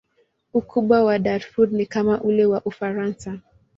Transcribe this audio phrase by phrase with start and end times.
[0.59, 3.39] Ukubwa wa Darfur ni kama ule wa Ufaransa.